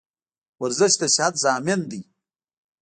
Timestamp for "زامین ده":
1.43-1.99